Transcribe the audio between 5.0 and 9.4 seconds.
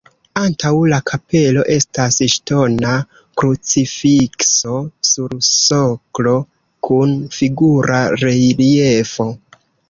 sur soklo kun figura reliefo.